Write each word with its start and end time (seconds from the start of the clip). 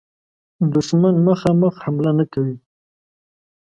دښمن 0.73 1.15
مخامخ 1.27 1.73
حمله 1.83 2.11
نه 2.19 2.25
کوي. 2.33 2.57